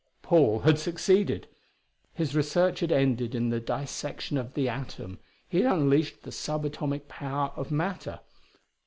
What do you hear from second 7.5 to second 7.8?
of